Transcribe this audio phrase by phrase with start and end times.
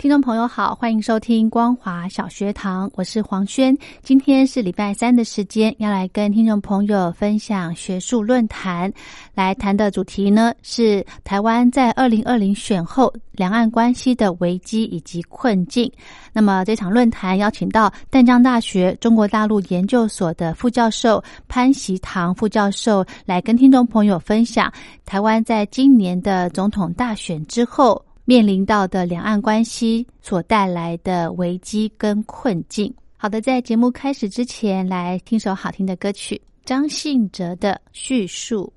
[0.00, 3.76] 听众朋友好，欢迎收听光华小学堂，我是黄轩。
[4.00, 8.90] 今天是礼拜三的时间，要来跟听众朋友分享学术论坛。
[9.34, 15.92] 来谈的主题呢是台湾在二零二零选后两岸关系的危机以及困境。
[16.32, 24.72] 那么这场论坛邀请到淡江大学中国大陆研究所的副教授潘习堂副教授来跟听众朋友分享
[25.04, 28.02] 台湾在今年的总统大选之后。
[28.30, 32.94] 面临到的两岸关系所带来的危机跟困境。
[33.16, 38.72] 好的，在节目开始之前，来听首好听的歌曲，张信哲的《叙述》。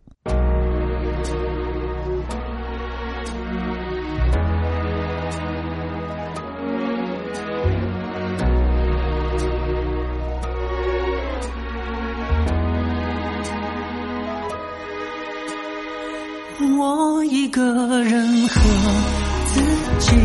[16.76, 19.23] 我一个人喝。
[19.54, 19.62] 自
[20.00, 20.16] 己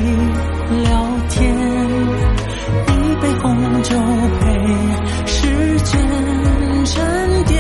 [0.84, 0.91] 聊
[1.29, 1.55] 天，
[2.87, 2.91] 一
[3.21, 3.95] 杯红酒
[4.41, 4.43] 陪
[5.27, 6.01] 时间
[6.87, 7.55] 沉淀。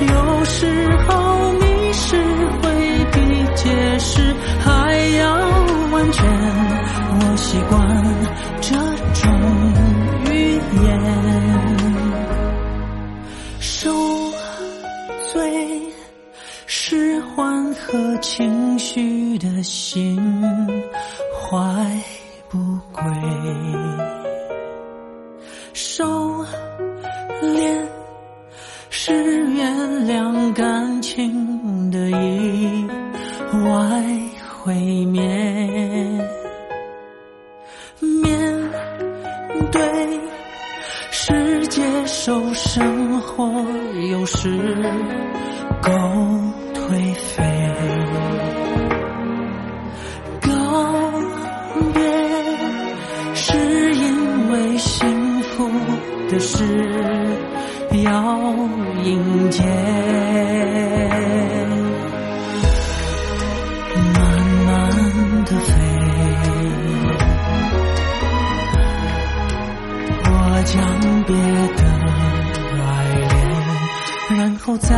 [0.00, 0.56] 有时
[1.08, 1.27] 候
[19.38, 20.18] 的心。
[21.30, 21.56] 怀
[22.50, 22.58] 不
[22.92, 23.02] 轨，
[25.72, 26.44] 收
[27.42, 27.86] 敛
[28.90, 29.12] 是
[29.54, 29.74] 原
[30.06, 32.86] 谅感情的意
[33.64, 34.04] 外
[34.60, 34.74] 毁
[35.06, 35.22] 灭。
[38.00, 38.70] 面
[39.72, 39.80] 对
[41.10, 43.44] 是接受生活
[44.10, 44.50] 有时
[45.80, 45.90] 够
[46.74, 47.44] 颓废。
[58.02, 58.10] 要
[59.04, 59.62] 迎接，
[64.14, 64.16] 慢
[64.66, 64.68] 慢
[65.44, 65.72] 的飞，
[70.24, 70.30] 我
[70.64, 70.74] 将
[71.26, 71.30] 别
[71.76, 71.82] 的
[72.84, 72.86] 爱
[73.28, 74.88] 恋，然后再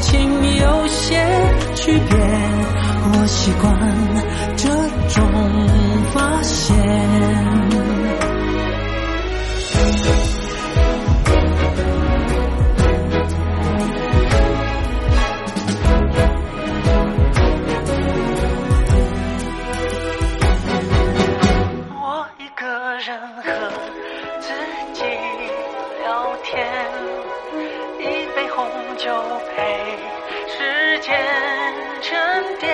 [0.00, 1.16] 情有些
[1.74, 2.16] 区别，
[3.12, 3.76] 我习惯
[4.56, 4.68] 这
[5.08, 5.20] 种
[6.14, 6.76] 发现。
[21.92, 22.66] 我一个
[22.98, 23.50] 人和
[24.40, 24.46] 自
[24.94, 25.02] 己
[26.02, 26.06] 聊
[26.44, 26.64] 天，
[27.98, 28.02] 一
[28.34, 28.64] 杯红
[28.96, 29.04] 酒
[29.56, 29.57] 配。
[31.08, 31.16] 天
[32.02, 32.12] 沉
[32.60, 32.68] 淀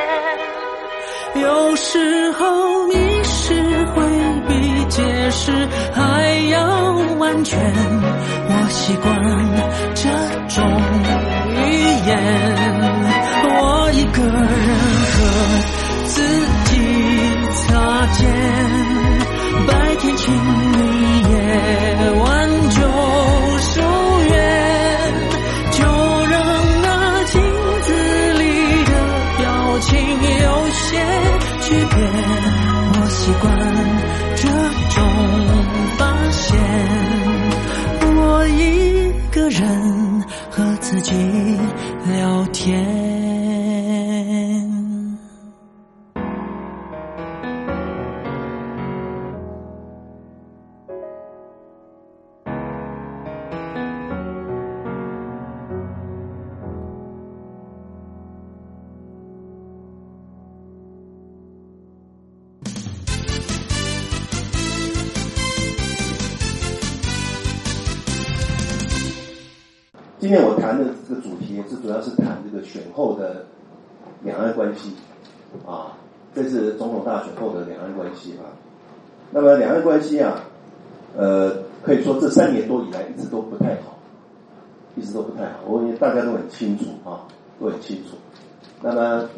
[1.40, 3.54] 有时候迷失
[3.94, 4.02] 会
[4.48, 5.52] 比解释
[5.92, 6.02] 还
[6.50, 6.58] 要
[7.18, 7.56] 完全，
[8.48, 9.06] 我习惯
[9.94, 10.08] 这
[10.48, 10.66] 种
[11.54, 11.62] 语
[12.08, 12.10] 言。
[13.46, 14.34] 我一个人
[15.14, 15.16] 和
[16.06, 16.14] 自
[16.64, 16.72] 己
[17.54, 17.62] 擦
[18.14, 18.20] 肩，
[19.68, 19.70] 白
[20.00, 20.34] 天亲
[70.34, 73.46] 今天我谈的这个主题是主要是谈这个选后的
[74.24, 74.92] 两岸关系
[75.64, 75.96] 啊，
[76.34, 78.50] 这是总统大选后的两岸关系啊。
[79.30, 80.40] 那么两岸关系啊，
[81.16, 81.52] 呃，
[81.84, 83.96] 可以说这三年多以来一直都不太好，
[84.96, 85.60] 一直都不太好。
[85.68, 87.22] 我为大家都很清楚啊，
[87.60, 88.16] 都很清楚。
[88.82, 89.28] 那么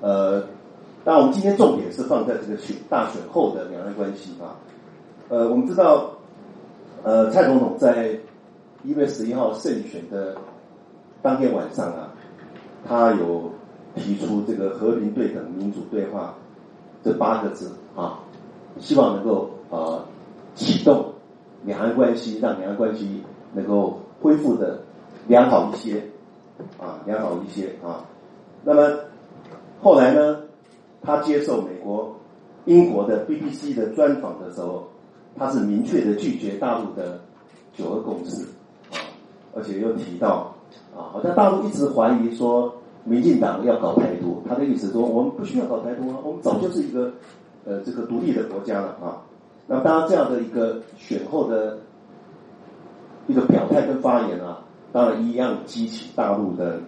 [0.00, 0.40] 呃，
[1.04, 4.56] 当然我们今天重点是放在这个选大选后的两岸关系啊。
[5.28, 6.10] 呃，我们知道，
[7.02, 8.18] 呃，蔡总统在
[8.84, 10.36] 一月十一号胜选的
[11.20, 12.14] 当天晚上啊，
[12.86, 13.50] 他有
[13.94, 16.34] 提出这个和平、对等、民主对话
[17.02, 18.20] 这八个字啊，
[18.78, 20.04] 希望能够呃
[20.54, 21.12] 启动
[21.64, 23.22] 两岸关系，让两岸关系
[23.52, 24.80] 能够恢复的
[25.26, 26.02] 良好一些
[26.78, 28.04] 啊，良好一些啊。
[28.64, 28.98] 那么
[29.82, 30.40] 后来呢，
[31.02, 32.14] 他接受美国、
[32.64, 34.88] 英国的 BBC 的专访的时候。
[35.36, 37.20] 他是明确的拒绝大陆的
[37.72, 38.44] 九二共识，
[39.54, 40.54] 而且又提到
[40.96, 42.72] 啊，好像大陆一直怀疑说
[43.04, 47.12] 民进党要搞台独，他的意思说我们不需要搞台独啊，我们早就是一个
[47.64, 49.22] 呃这个独立的国家了啊。
[49.66, 51.78] 那当然这样的一个选后的
[53.26, 54.60] 一个表态跟发言啊，
[54.92, 56.80] 当然一样激起大陆的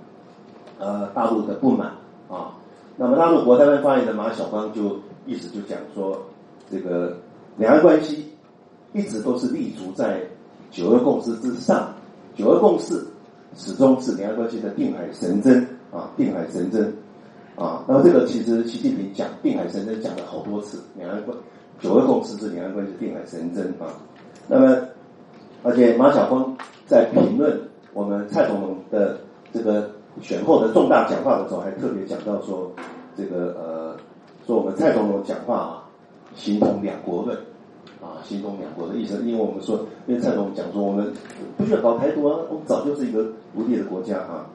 [0.79, 1.89] 呃大陆的不满
[2.29, 2.55] 啊。
[2.97, 6.21] 那么大陆国台办发言的马晓光就意思就讲说
[6.71, 7.17] 这个
[7.56, 8.27] 两岸关系。
[8.93, 10.21] 一直都是立足在
[10.69, 11.95] 九二共识之上，
[12.41, 13.07] 九二共识
[13.55, 15.61] 始终是两岸关系的定海神针
[15.93, 16.91] 啊，定海神针
[17.55, 17.85] 啊。
[17.87, 21.37] 那么这个其实习近平讲定海神针讲了好多次，两岸关
[21.81, 23.93] 九二共识是两岸关系定海神针啊。
[24.49, 24.75] 那么
[25.63, 26.57] 而且马晓峰
[26.87, 27.61] 在评论
[27.93, 29.19] 我们蔡总统的
[29.53, 29.91] 这个
[30.23, 32.73] 选后的重大讲话的时候，还特别讲到说
[33.15, 33.97] 这个呃，
[34.47, 35.85] 说我们蔡总统讲话啊，
[36.35, 37.37] 形同两国论。
[38.00, 41.12] 啊，心中两国的意思，因为我们说，因为蔡总讲说，我们
[41.58, 43.23] 不需要搞台独啊，我们早就是一个
[43.55, 44.47] 独立的国家啊，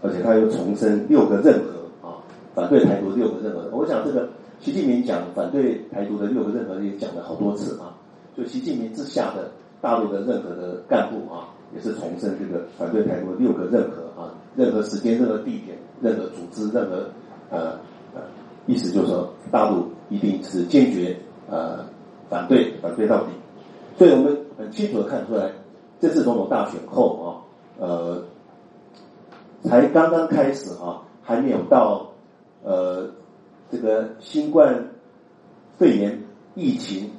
[0.00, 2.16] 而且他又重申六个任何啊，
[2.54, 3.68] 反对台独六个任何。
[3.76, 4.26] 我想这个
[4.58, 7.92] 习近平讲反对台独的六个任何也讲了好多次啊，
[8.34, 9.50] 就习近平之下的
[9.82, 17.04] 大陆的任何的干部啊，也是重申这个反对台独的六个任何啊，任何时间、任何地点、任何组织、任何
[17.50, 17.72] 呃
[18.14, 18.22] 呃，
[18.66, 21.14] 意思就是说，大陆一定是坚决
[21.50, 21.84] 呃。
[22.28, 23.32] 反对，反对到底。
[23.96, 25.50] 所以我们很清楚的看出来，
[25.98, 27.26] 这次总统大选后啊，
[27.80, 28.22] 呃，
[29.64, 32.12] 才刚刚开始啊，还没有到
[32.62, 33.10] 呃
[33.70, 34.90] 这个新冠
[35.76, 36.22] 肺炎
[36.54, 37.10] 疫情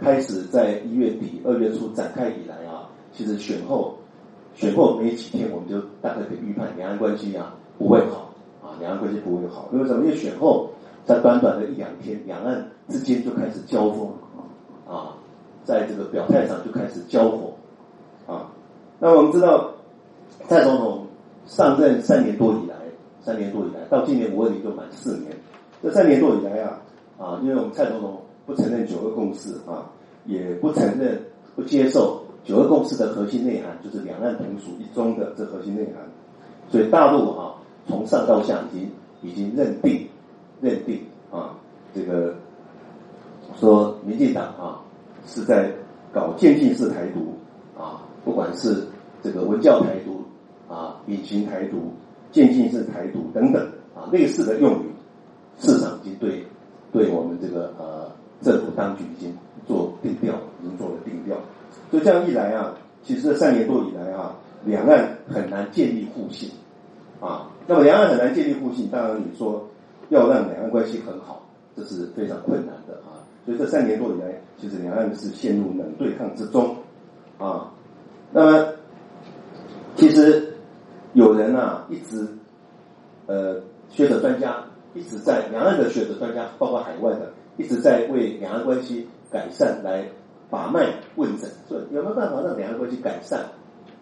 [0.00, 3.96] 开始在一月底二月初展开以来啊，其实选后
[4.54, 9.68] 选后没几天，我们就大概可以预判两岸关系啊不会好啊，两岸关系不会好。
[9.72, 10.04] 因为什么？
[10.04, 10.70] 因为选后
[11.04, 14.12] 在短短的一两天，两岸之间就开始交锋。
[15.66, 17.52] 在这个表态上就开始交火
[18.26, 18.48] 啊。
[18.98, 19.74] 那我们知道，
[20.48, 21.06] 蔡总统
[21.44, 22.74] 上任三年多以来，
[23.20, 25.32] 三年多以来到今年五月底就满四年。
[25.82, 26.80] 这三年多以来啊，
[27.18, 29.90] 啊，因为我们蔡总统不承认九二共识啊，
[30.24, 31.20] 也不承认、
[31.54, 35.96] 不接受九二共识的核心内涵，就是两岸同属一中的这核心内涵。
[36.70, 37.54] 所以大陆啊，
[37.86, 40.08] 从上到下已经已经认定
[40.60, 41.00] 认定
[41.30, 41.50] 啊，
[41.92, 42.32] 这个。
[43.60, 44.82] 说民进党啊
[45.26, 45.70] 是在
[46.12, 47.34] 搞渐进式台独
[47.78, 48.86] 啊，不管是
[49.22, 50.24] 这个文教台独
[50.72, 51.92] 啊、隐形台独、
[52.32, 53.62] 渐进式台独等等
[53.94, 54.86] 啊，类似的用语，
[55.58, 56.44] 市场已经对
[56.92, 61.36] 对我们这个呃政府当局已经做定调，已经做了定调。
[61.90, 66.50] 所以这样一来啊，其实这三年多以来啊，两岸很难建立互信
[67.20, 67.50] 啊。
[67.66, 69.68] 那么两岸很难建立互信，当然你说
[70.08, 71.42] 要让两岸关系很好，
[71.76, 73.15] 这是非常困难的啊。
[73.46, 76.76] 所以这三年多以来，其实两岸是陷入冷对抗之中
[77.38, 77.72] 啊。
[78.32, 78.66] 那么，
[79.94, 80.52] 其实
[81.12, 82.26] 有人啊，一直
[83.26, 84.56] 呃学者专家
[84.94, 90.04] 一直在两岸的学者专家，包括海外的，一直在为两岸关系改善来
[90.50, 93.40] 把脉问诊，说有没有办法让两岸关系改善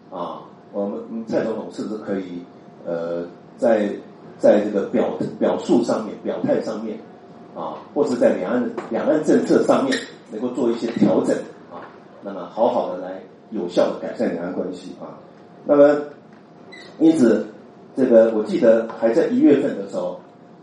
[0.09, 0.41] 啊？
[0.73, 2.41] 我们蔡总统是不是可以
[2.83, 3.23] 呃
[3.57, 3.89] 在
[4.39, 6.97] 在这个表表述上面、表态上面？
[7.55, 9.97] 啊，或是在两岸两岸政策上面
[10.31, 11.35] 能够做一些调整
[11.71, 11.79] 啊，
[12.21, 15.17] 那么好好的来有效的改善两岸关系啊。
[15.65, 15.97] 那么
[16.99, 17.45] 因此，
[17.95, 20.19] 这个我记得还在一月份的时候，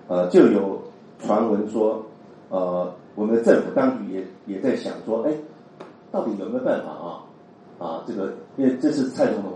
[0.07, 0.81] 呃，就有
[1.19, 2.05] 传闻说，
[2.51, 5.33] 呃，我们的政府当局也也在想说，哎，
[6.11, 7.25] 到底有没有办法啊？
[7.79, 9.53] 啊，这个因为这次蔡总统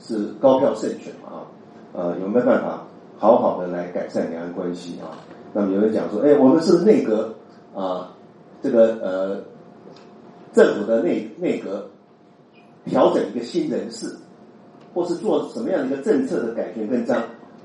[0.00, 1.46] 是高票胜选嘛啊，
[1.92, 2.82] 呃，有没有办法
[3.18, 5.14] 好好的来改善两岸关系啊？
[5.52, 7.34] 那么有人讲说，哎，我们是内阁
[7.74, 8.10] 啊，
[8.62, 9.40] 这个呃，
[10.52, 11.86] 政府的内内阁
[12.84, 14.14] 调整一个新人事
[14.94, 17.22] 或是做什么样的一个政策的改变跟章，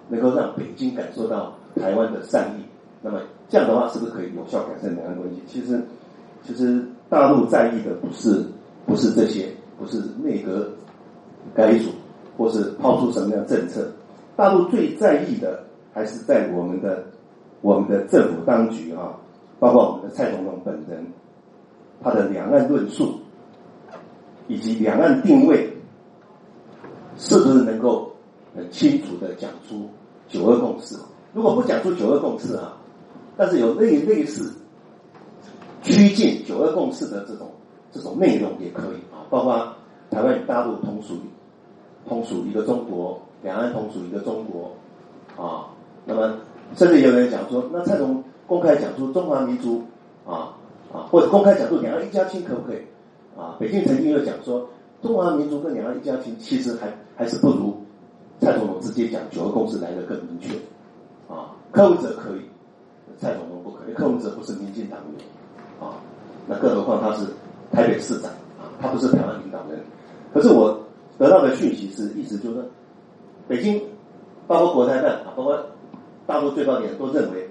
[0.09, 2.63] 能够让北京感受到台湾的善意。
[3.01, 5.41] 那么这样的话，是不是可以有效改善两岸关系？
[5.47, 5.81] 其实，
[6.43, 8.43] 其实大陆在意的不是
[8.85, 10.69] 不是这些，不是内阁
[11.53, 11.89] 改组，
[12.37, 13.89] 或是抛出什么样的政策。
[14.35, 15.63] 大陆最在意的
[15.93, 17.03] 还是在我们的
[17.67, 19.11] 我们的政府当局啊，
[19.59, 21.05] 包括我们的蔡总统本人，
[22.01, 23.15] 他的两岸论述
[24.47, 25.69] 以及两岸定位，
[27.17, 28.09] 是不是能够
[28.55, 29.89] 很清楚的讲出
[30.29, 30.95] 九二共识？
[31.33, 32.77] 如果不讲出九二共识啊，
[33.35, 34.49] 但是有类类似
[35.83, 37.51] 趋近九二共识的这种
[37.91, 39.75] 这种内容也可以啊，包括
[40.09, 41.15] 台湾与大陆同属
[42.07, 43.19] 同属一个中国。
[43.43, 44.71] 两岸同属一个中国，
[45.37, 45.67] 啊，
[46.05, 46.37] 那么
[46.75, 49.81] 甚至有人讲说，那蔡总公开讲出中华民族，
[50.25, 50.53] 啊
[50.93, 52.77] 啊，或者公开讲出两岸一家亲可不可以？
[53.37, 54.67] 啊，北京曾经有讲说，
[55.01, 57.75] 中华民族跟两岸一家亲其实还还是不如
[58.39, 60.53] 蔡总统直接讲九个共识来的更明确，
[61.27, 62.41] 啊，柯文哲可以，
[63.17, 65.25] 蔡总统不可以，柯文哲不是民进党员，
[65.79, 65.95] 啊，
[66.47, 67.25] 那更何况他是
[67.71, 69.79] 台北市长，啊，他不是台湾领导人，
[70.33, 70.79] 可是我
[71.17, 72.63] 得到的讯息是，意思就是。
[73.47, 73.81] 北京，
[74.45, 75.57] 包括国台办啊，包括
[76.27, 77.49] 大陆最高点都认为，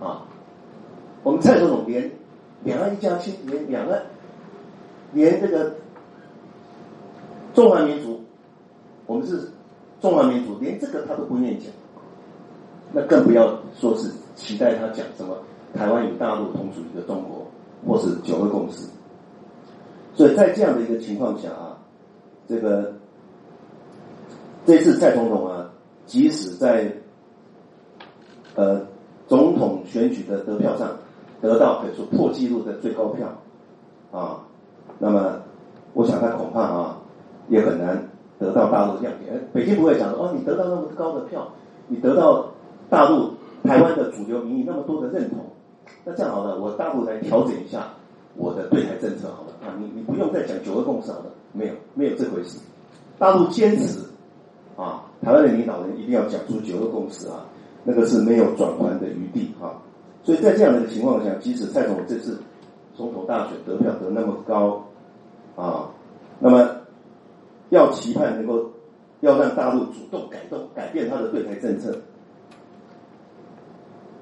[0.00, 0.22] 啊，
[1.22, 2.08] 我们蔡总统连
[2.62, 4.02] 两岸一家亲，连两岸，
[5.12, 5.74] 连这个
[7.54, 8.20] 中华民族，
[9.06, 9.50] 我们是
[10.00, 11.72] 中华民族，连这个他都不愿意讲，
[12.92, 15.36] 那更不要说是期待他讲什么
[15.74, 17.46] 台湾与大陆同属一个中国，
[17.86, 18.86] 或是九个共识。
[20.14, 21.78] 所以在这样的一个情况下啊，
[22.46, 22.92] 这个。
[24.66, 25.70] 这次蔡总统啊，
[26.04, 26.92] 即使在
[28.58, 28.80] 呃
[29.28, 30.88] 总统选举的得票上
[31.40, 33.28] 得到可以说破纪录的最高票
[34.10, 34.42] 啊，
[34.98, 35.40] 那么
[35.94, 36.98] 我想他恐怕啊
[37.48, 38.02] 也很难
[38.40, 39.40] 得到大陆的谅解。
[39.52, 41.46] 北京不会讲说哦，你得到那么高的票，
[41.86, 42.50] 你得到
[42.90, 43.30] 大陆
[43.62, 45.38] 台湾的主流民意那么多的认同，
[46.04, 47.86] 那这样好了，我大陆来调整一下
[48.34, 52.58] 我的对台政策好了啊，你你不用再讲九二共识好了，没有没有这回事，
[53.20, 54.00] 大陆坚持。
[54.76, 57.44] 啊，台湾的领导人一定要讲出九二共识啊，
[57.84, 59.80] 那个是没有转圜的余地啊。
[60.22, 62.38] 所以在这样的情况下，即使蔡总这次
[62.94, 64.84] 总统大选得票得那么高
[65.56, 65.88] 啊，
[66.38, 66.68] 那么
[67.70, 68.70] 要期盼能够
[69.20, 71.96] 要让大陆主动改动改变他的对台政策，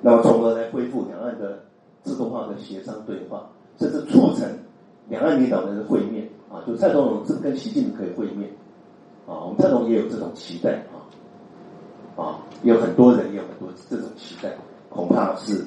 [0.00, 1.64] 那么从而来恢复两岸的
[2.02, 4.48] 自动化的协商对话，甚至促成
[5.08, 8.48] 两岸领导人的会面啊，就蔡总统是跟习近平可以会面。
[9.26, 11.02] 啊，我们蔡总也有这种期待啊，
[12.16, 14.50] 啊，有很多人有很多这种期待，
[14.88, 15.62] 恐怕是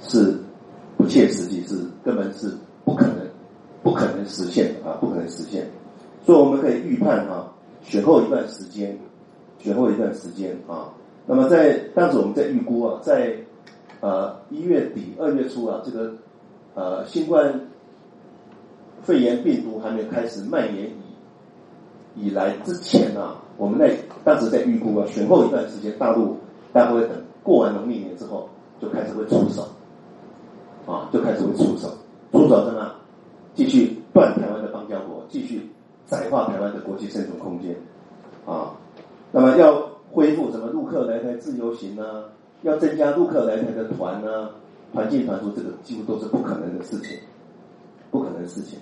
[0.00, 0.38] 是
[0.96, 3.26] 不切实际，是根本是不可能
[3.82, 5.66] 不可能实现啊，不可能实现。
[6.24, 7.50] 所以我们可以预判啊，
[7.82, 8.96] 选后一段时间，
[9.58, 10.92] 选后一段时间啊，
[11.26, 13.34] 那么在当时我们在预估啊，在
[14.00, 16.12] 呃一月底二月初啊，这个
[16.74, 17.58] 呃新冠
[19.02, 20.90] 肺炎病毒还没有开始蔓延。
[22.16, 26.36] 以来之前啊，我们在当时在预估啊，选后一段时间，大陆
[26.72, 27.10] 大概会等
[27.42, 28.48] 过完农历年之后，
[28.80, 29.66] 就开始会出手，
[30.86, 31.88] 啊，就开始会出手，
[32.30, 32.92] 出手什么？
[33.54, 35.66] 继续断台湾的邦交国，继续
[36.06, 37.74] 窄化台湾的国际生存空间，
[38.46, 38.72] 啊，
[39.32, 42.24] 那么要恢复什么陆客来台自由行呢？
[42.62, 44.50] 要增加陆客来台的团呢？
[44.92, 47.16] 团进团出，这个几乎都是不可能的事情，
[48.10, 48.78] 不可能的事情。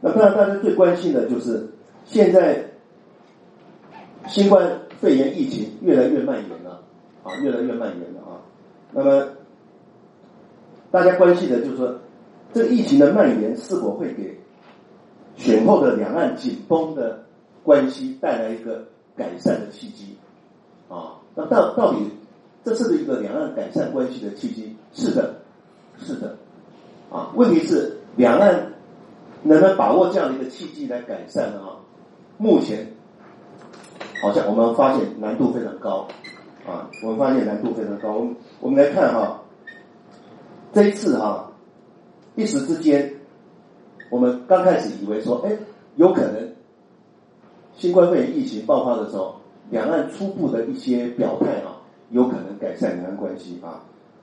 [0.00, 1.68] 那当然，大家最关心的就是。
[2.06, 2.64] 现在
[4.30, 6.80] 新冠肺炎疫情越来越蔓延了，
[7.24, 8.38] 啊，越来越蔓延了啊。
[8.92, 9.26] 那么
[10.92, 11.98] 大家关心的就是说，
[12.54, 14.38] 这疫情的蔓延是否会给
[15.36, 17.24] 选后的两岸紧绷的
[17.64, 18.84] 关系带来一个
[19.16, 20.16] 改善的契机？
[20.88, 21.98] 啊，那到到底
[22.62, 24.76] 这是一个两岸改善关系的契机？
[24.92, 25.34] 是的，
[25.98, 26.36] 是的。
[27.10, 28.74] 啊，问题是两岸
[29.42, 31.58] 能不能把握这样的一个契机来改善呢？
[31.62, 31.76] 啊
[32.38, 32.86] 目前
[34.20, 36.06] 好像我们发现难度非常高
[36.66, 38.12] 啊，我们发现难度非常高。
[38.12, 39.40] 我们我们来看哈，
[40.72, 41.50] 这一次哈，
[42.34, 43.12] 一时之间，
[44.10, 45.56] 我们刚开始以为说，哎，
[45.96, 46.52] 有可能
[47.74, 49.36] 新冠肺炎疫情爆发的时候，
[49.70, 53.82] 两岸初步的一些表态啊，有可能改善两岸关系啊。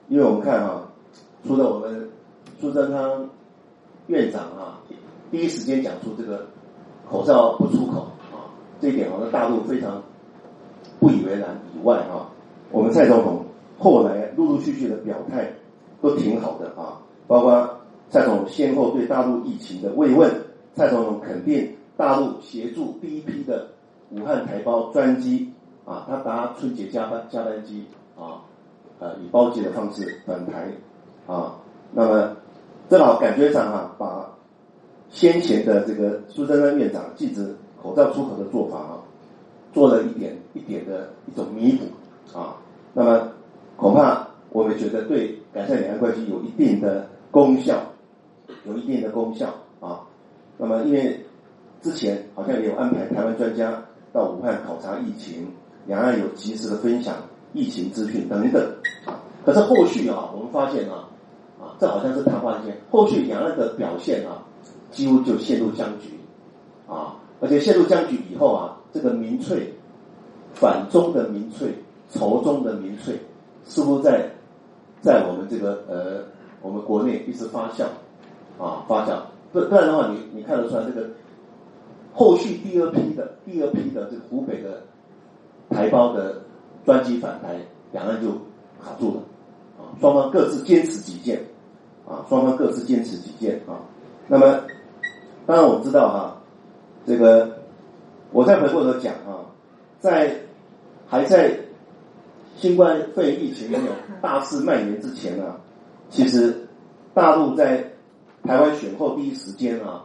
[0.10, 0.88] 因为我们看哈，
[1.46, 2.10] 除了我们
[2.60, 3.30] 苏贞昌
[4.08, 4.80] 院长啊，
[5.32, 6.46] 第一时间讲出这个。
[7.10, 8.06] 口罩不出口，
[8.79, 10.01] 这一点好像大陆非常
[11.00, 11.50] 不以为然。
[11.75, 12.29] 以外啊，
[12.72, 13.46] 我们蔡总统
[13.77, 15.48] 后来陆陆续续的表态
[16.01, 17.69] 都挺好的啊，包括
[18.10, 20.31] 蔡总统先后对大陆疫情的慰问，
[20.75, 23.67] 蔡总统肯定大陆协助第一批的
[24.10, 25.53] 武汉台胞专机
[25.86, 27.86] 啊，他搭春节加班加班机
[28.17, 28.41] 啊，
[29.00, 30.72] 呃，以包机的方式返台
[31.27, 31.55] 啊，
[31.91, 32.36] 那么
[32.89, 34.31] 正好感觉上啊，把
[35.10, 37.55] 先前的这个苏贞昌院长禁止
[37.88, 39.00] 口罩出口的做法啊，
[39.74, 42.58] 做了一点一点的一种弥补啊，
[42.94, 43.29] 那么
[43.77, 47.79] 恐怕我们觉得对改善两岸关系有一定的功效，
[48.65, 49.48] 有一定的功效
[49.79, 50.01] 啊。
[50.58, 51.25] 那么因为
[51.82, 55.48] 之前好像也有安排台湾专家到武汉考察疫情，
[55.86, 57.15] 两岸有及时的分享
[57.53, 58.70] 疫情资讯等等。
[59.46, 61.08] 可是后续啊，我们发现啊，
[61.58, 64.44] 啊，这好像是昙花一现，后续两岸的表现啊。
[64.89, 66.17] 几乎就陷入僵局
[66.88, 67.17] 啊！
[67.39, 69.74] 而且陷入僵局以后啊，这个民粹
[70.53, 71.74] 反中的民粹、
[72.10, 73.15] 仇中的民粹，
[73.63, 74.29] 似乎在
[75.01, 76.24] 在我们这个呃
[76.62, 77.84] 我们国内一直发酵
[78.58, 79.20] 啊发酵。
[79.51, 81.08] 不不然的话，你你看得出来，这个
[82.13, 84.82] 后续第二批的第二批的这个湖北的
[85.70, 86.41] 台胞的
[86.86, 87.56] 专机返台，
[87.91, 88.32] 两岸就
[88.84, 89.22] 卡住了
[89.77, 89.94] 啊！
[90.01, 91.39] 双方各自坚持己见
[92.08, 93.77] 啊，双方各自坚持己见啊。
[94.27, 94.62] 那么。
[95.46, 96.37] 当然我们知道哈，
[97.08, 97.58] 这个
[98.34, 99.48] 我再回过头讲啊，
[100.02, 100.36] 在
[101.08, 101.58] 还在
[102.58, 105.56] 新冠肺炎疫情没有大肆蔓延之前啊，
[106.10, 106.54] 其实
[107.14, 107.82] 大陆在
[108.44, 110.04] 台湾选后第一时间啊，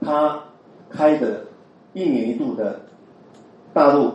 [0.00, 0.42] 他
[0.88, 1.44] 开的
[1.92, 2.80] 一年一度的
[3.74, 4.12] 大陆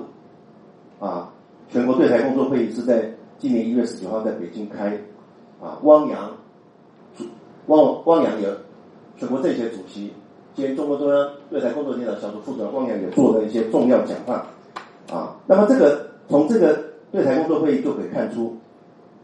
[0.99, 1.31] 啊
[1.69, 4.99] 全国对台工作会议是在今年一月十九号在北京开
[5.61, 6.35] 啊，汪洋
[7.67, 8.49] 汪汪洋有
[9.17, 10.11] 全国政协主席。
[10.57, 14.47] 今天中国中央对台工作领导小组副主任汪洋也做了一些重要讲话
[15.07, 15.35] 啊。
[15.45, 18.57] 那么这个从这个对台工作会议就可以看出，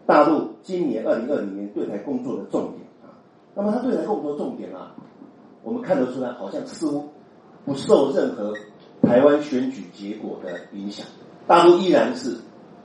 [0.06, 3.18] 大陆今年二零二零年对台工作的重点啊。
[3.56, 4.94] 那么他对台工作重点啊，
[5.64, 7.10] 我们看得出来，好像似乎
[7.66, 8.54] 不受任何
[9.02, 11.04] 台湾选举结果的影响。
[11.48, 12.38] 大陆依然是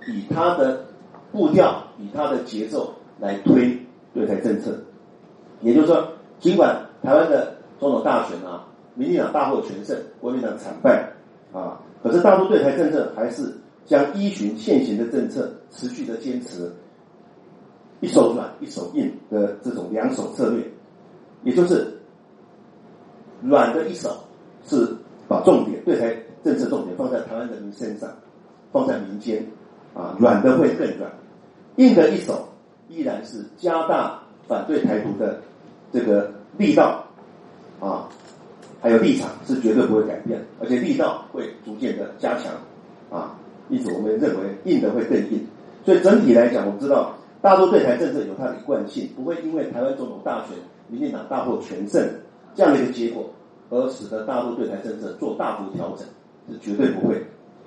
[0.07, 0.87] 以他的
[1.33, 3.79] 步调、以他的节奏来推
[4.15, 4.75] 对台政策。
[5.61, 6.09] 也就是说，
[6.41, 11.13] 尽管台湾的总统大选啊，民进党大获全胜，国民党惨败
[11.53, 11.81] 啊。
[12.03, 13.53] 可是大陆对台政策还是
[13.87, 16.71] 将依循现行的政策，持续的坚持
[18.01, 20.63] 一手软一手硬的这种两手策略，
[21.43, 21.87] 也就是
[23.43, 24.17] 软的一手
[24.65, 24.89] 是
[25.27, 28.09] 把重点对台政策重点放在台湾人民身上，
[28.73, 29.45] 放在民间
[29.95, 31.11] 啊，软的会更软，
[31.77, 32.49] 硬的一手
[32.89, 35.41] 依然是加大反对台独的
[35.93, 37.05] 这个力道。
[38.81, 42.53] 还有立场是绝对不会改变，而且力道会逐渐的加强
[43.11, 43.39] 啊。
[43.69, 45.47] 因此，我们认为硬的会更硬。
[45.85, 50.57] 所以整体来讲，我们知道大陆对台政策有它的一贯性，不会因为台湾总统大选
[50.89, 52.03] 民进党大获全胜
[52.55, 53.29] 这样的一个结果，
[53.71, 56.07] 而使得大陆对台政策做大幅调整，
[56.51, 57.23] 是绝对不会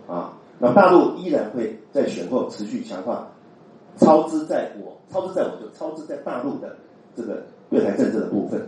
[0.07, 0.33] 啊。
[0.57, 3.27] 那大陆依然会在选后持续强化
[3.97, 6.75] 超支在我，超支在我就超支在大陆的
[7.15, 8.61] 这个对台政策的部分。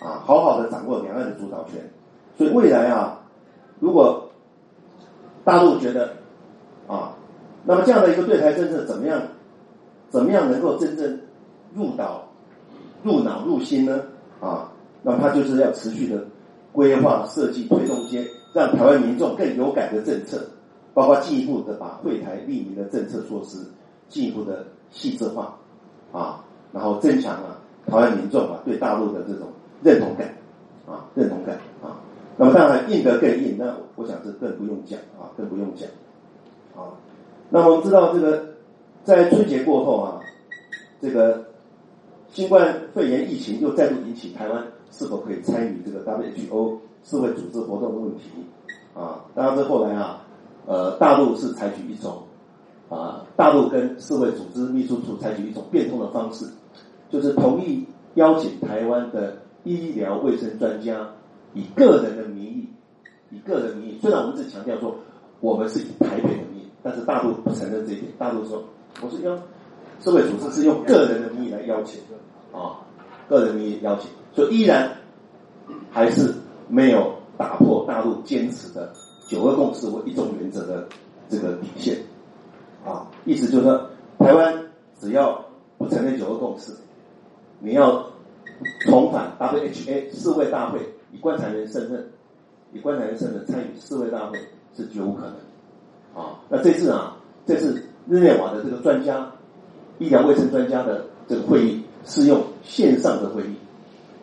[0.00, 1.80] 啊，好好的掌握两岸的主导权，
[2.36, 3.20] 所以未来啊，
[3.80, 4.28] 如果
[5.44, 6.12] 大陆觉得
[6.86, 7.16] 啊，
[7.64, 9.20] 那么这样的一个对台政策怎么样，
[10.08, 11.20] 怎么样能够真正
[11.74, 12.22] 入岛、
[13.02, 14.02] 入脑、入心呢？
[14.40, 14.70] 啊，
[15.02, 16.24] 那么他就是要持续的
[16.72, 20.40] 规划、设计、推动一些让台湾民众更有感的政策，
[20.94, 23.58] 包括进一步的把会台利民的政策措施
[24.08, 25.58] 进一步的细致化
[26.12, 29.48] 啊，然后增强了台湾民众啊对大陆的这种。
[29.82, 30.28] 认同感
[30.86, 32.00] 啊，认同感啊，
[32.36, 35.88] 那么当然硬的更硬，那我想这更不用讲啊，更不用讲
[36.74, 36.90] 啊。
[37.50, 38.44] 那我们知道这个
[39.04, 40.20] 在春节过后啊，
[41.00, 41.44] 这个
[42.30, 48.30] 新冠肺炎疫情又再度引起台湾是否可以参与这个 WHO 世卫组织活动的问题
[48.94, 49.24] 啊。
[49.34, 50.24] 当然这后来啊，
[50.66, 52.22] 呃，大陆是采取一种
[52.88, 56.46] 啊，大陆跟世卫组织秘书处采取一种变通的方式，
[57.10, 59.36] 就是同意邀请台湾的。
[59.68, 61.08] 医疗卫生专家
[61.52, 62.68] 以个人的名义，
[63.30, 64.96] 以个人名义，虽然我们只强调说
[65.40, 68.10] 我们是以台北的名义，但是大陆不承认这一点。
[68.18, 68.64] 大陆说
[69.02, 69.38] 我是用
[70.00, 72.00] 社会组织是用个人的名义来邀请
[72.52, 72.80] 啊，
[73.28, 74.90] 个人名义邀请，所以依然
[75.90, 76.32] 还是
[76.68, 78.92] 没有打破大陆坚持的
[79.26, 80.88] 九二共识或一种原则的
[81.28, 81.98] 这个底线
[82.84, 83.06] 啊。
[83.24, 84.66] 意思就是说，台湾
[84.98, 85.44] 只要
[85.76, 86.72] 不承认九二共识，
[87.60, 88.06] 你要。
[88.80, 90.80] 重返 WHA 世卫大会，
[91.12, 92.08] 以观察员身份，
[92.72, 94.38] 以观察员身份参与世卫大会
[94.76, 95.34] 是绝无可能。
[96.14, 97.16] 啊，那这次啊，
[97.46, 99.30] 这次日内瓦的这个专家，
[99.98, 103.54] 医疗卫生专家的这个会议是用线上的会议。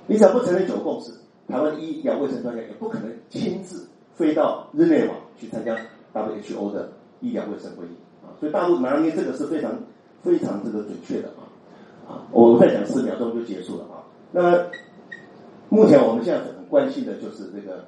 [0.08, 1.12] 你只要不承认九共识，
[1.48, 5.76] 台湾医疗卫生专家也不可能亲自飞到日内瓦去参加
[6.14, 9.72] WHO 的医疗卫生会议啊，所以大陆拿捏这个是非常
[10.24, 11.42] 非常这个准确的啊
[12.08, 13.95] 啊，我再讲四秒钟就结束了啊。
[14.36, 14.66] 那么
[15.70, 17.86] 目前我们现在很关心的就是这个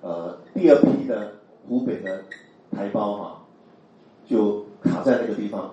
[0.00, 1.30] 呃第二批的
[1.68, 2.22] 湖北的
[2.70, 3.42] 台胞哈，
[4.26, 5.70] 就卡在那个地方，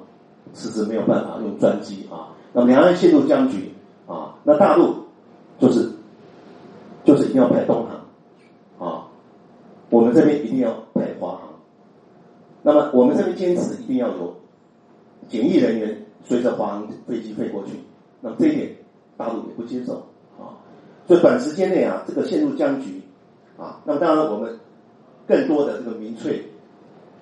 [0.53, 2.35] 迟迟没有办法用专机啊。
[2.51, 3.71] 那两岸陷入僵局
[4.05, 4.95] 啊，那大陆
[5.59, 5.89] 就是
[7.05, 9.07] 就是一定要派东航啊，
[9.89, 11.53] 我们这边一定要派华航。
[12.63, 14.35] 那么我们这边坚持一定要有
[15.29, 17.79] 检疫人员随着华航飞机飞过去，
[18.19, 18.75] 那么这一点
[19.15, 20.05] 大陆也不接受。
[21.07, 23.01] 所以短时间内啊，这个陷入僵局
[23.57, 24.59] 啊，那么当然我们
[25.25, 26.43] 更多的这个民粹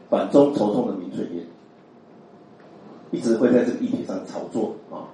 [0.10, 1.44] 反中仇中的民粹也
[3.12, 5.06] 一直会在这个议题上炒作啊。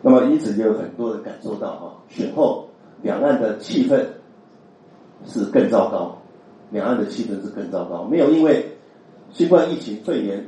[0.00, 2.68] 那么因此也有很多人感受到啊，选后
[3.02, 4.02] 两岸的气氛
[5.26, 6.18] 是更糟糕，
[6.70, 8.76] 两岸的气氛是更糟糕，没有因为
[9.32, 10.46] 新冠疫情肺炎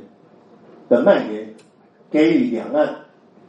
[0.89, 1.53] 的蔓延，
[2.09, 2.95] 给予两岸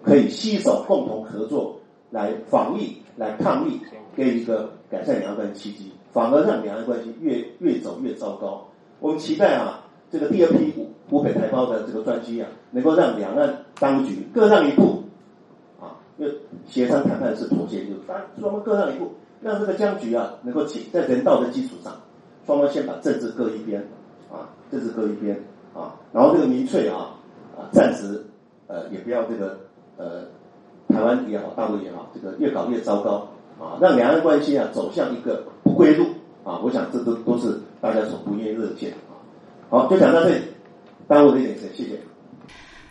[0.03, 1.81] 可以携手共同合作
[2.11, 3.81] 来防疫、来抗疫，
[4.15, 8.67] 给一个改善两岸关系契机，反而让两岸关系越越走越糟糕。
[9.01, 10.73] 我们期待啊，这个第二批
[11.09, 15.03] 湖北台胞的这个专机啊，能够让两岸当局各让一步。
[15.81, 16.35] 啊因为
[16.67, 18.01] 协商谈判是妥协，就是
[18.41, 21.95] 双方各让一步，让这个僵局啊能够起在人道的基础上，
[22.45, 23.81] 双方先把政治搁一边
[24.29, 25.37] 啊，政治搁一边
[25.75, 27.15] 啊，然后这个民粹啊
[27.57, 28.25] 啊暂时
[28.67, 29.59] 呃也不要这个
[29.97, 30.25] 呃
[30.89, 36.07] 台湾也好，大陆也好，这个越搞越糟糕啊，让两岸关系啊走向一个不归路
[36.45, 39.13] 啊，我想这都都是大家所不愿乐见啊。
[39.71, 40.41] 好，就讲到这里，
[41.07, 42.01] 耽误了一点时间，谢谢。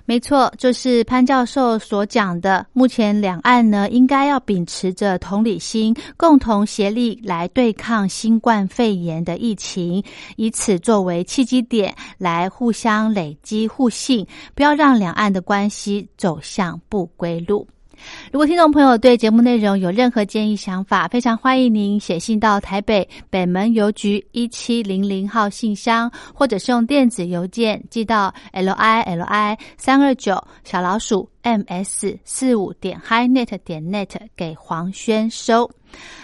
[0.06, 2.66] 没错，就是潘教授所讲的。
[2.72, 10.02] 目前两岸呢，应该要秉持着同理心，共同协力来对抗新冠肺炎的疫情，
[10.38, 17.68] 以此作为契机点，来互相累积互信，不要让两岸的关系走向不归路。
[18.32, 35.70] 如果听众朋友对节目内容有任何建议想法，非常欢迎您写信到台北北门邮局一七零零号信箱，或者是用电子邮件寄到 l i l i 三二九小老鼠 m s 四五点 highnet 点 net 给黄轩收。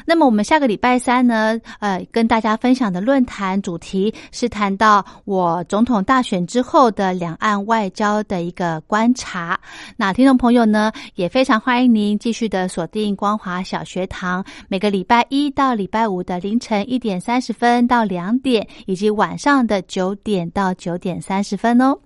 [0.06, 9.58] 那么我们下个礼拜三呢，呃，跟大家分享的论坛主题是谈到我总统大选之后的两岸外交的一个观察。
[9.96, 21.98] 那听众朋友呢，也非常欢迎您继续的锁定光华小学堂，每个礼拜一到礼拜五的凌晨一点三十分到两点，以及晚上的九点到九点三十分哦。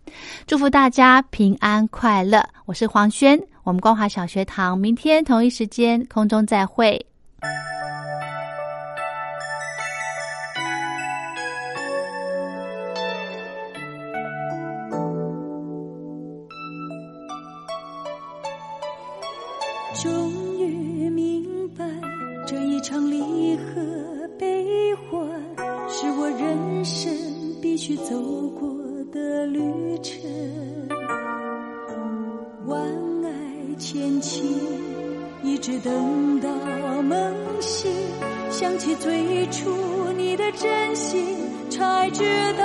[0.46, 7.04] 祝福大家平安快乐，我是黄轩，我们光华小学堂明天同一时间空中再会。
[19.94, 21.84] 终于明白，
[22.46, 23.82] 这一场离合
[24.38, 25.20] 悲欢，
[25.90, 27.12] 是我人生
[27.62, 28.16] 必须走
[28.50, 28.70] 过
[29.12, 30.22] 的旅程。
[34.38, 34.46] 心。
[35.44, 36.50] 一直等到
[37.02, 37.92] 梦醒，
[38.52, 39.72] 想起最初
[40.16, 41.26] 你的真心，
[41.70, 42.24] 才知
[42.58, 42.64] 道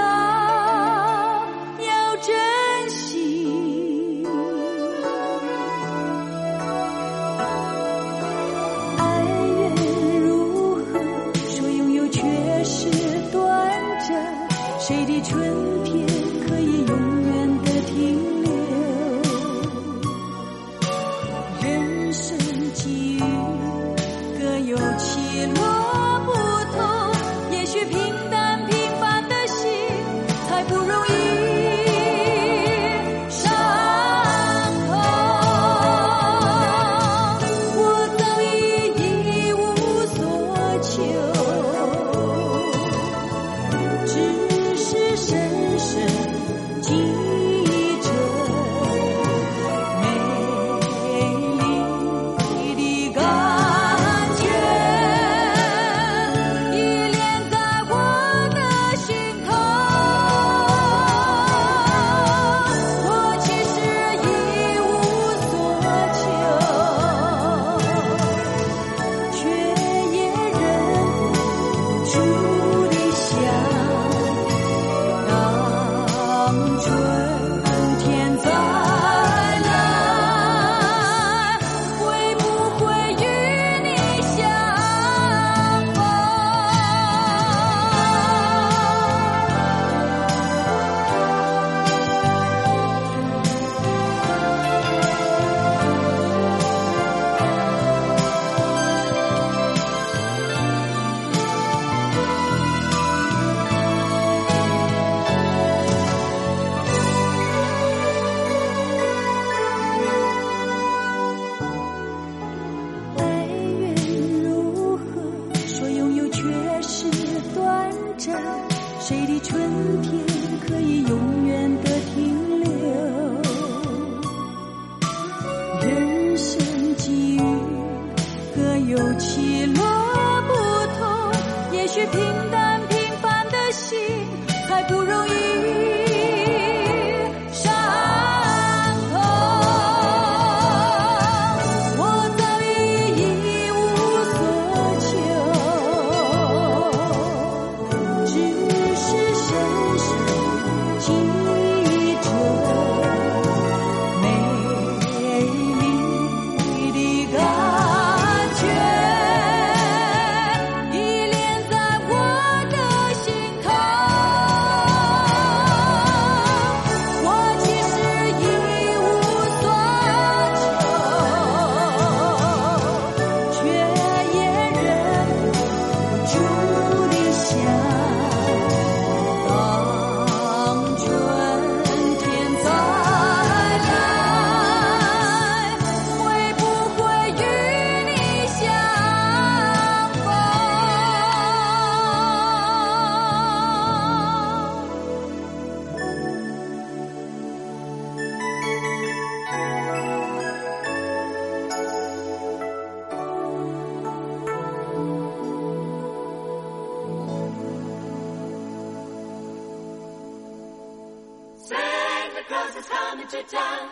[213.22, 213.88] coming to town.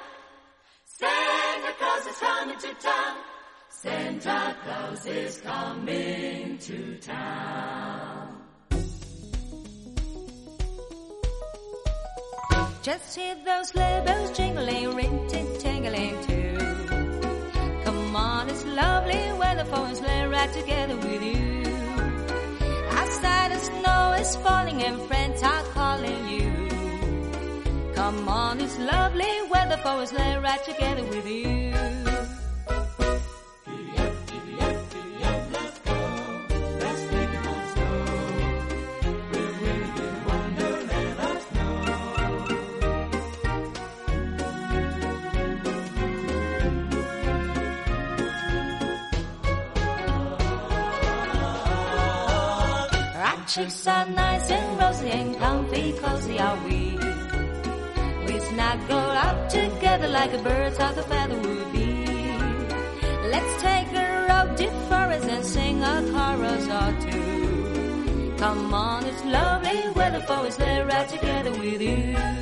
[0.86, 3.16] Santa Claus is coming to town.
[3.68, 8.36] Santa Claus is coming to town.
[12.82, 16.56] Just hear those sleigh bells jingling, ring ting tingling too.
[17.84, 21.62] Come on, it's lovely weather for a sleigh ride together with you.
[22.90, 26.69] Outside the snow is falling and friends are calling you.
[28.10, 31.72] Come on, it's lovely weather for a sleigh ride together with you.
[53.46, 57.19] Cheeks are nice and rosy and comfy, cozy are we.
[58.60, 62.04] We go out together like a birds of a feather would be.
[63.32, 68.34] Let's take a road to forest and sing a chorus or two.
[68.36, 72.39] Come on, it's lovely weather for us, let's ride together with you.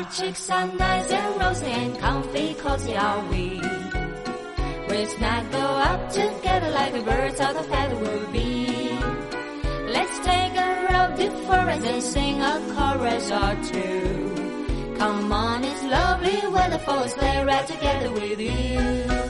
[0.00, 3.60] Our are nice and rosy and comfy, cozy are we.
[4.88, 8.98] We snuggle up together like the birds of the feather would be.
[9.92, 14.94] Let's take a road to forest and sing a chorus or two.
[14.96, 19.29] Come on, it's lovely weather for a sleigh ride together with you.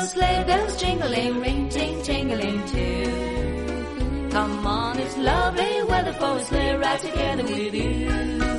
[0.00, 4.28] Those sleigh bells jingling, ring ting tingling too.
[4.30, 8.49] Come on, it's lovely weather for a sleigh ride together with you.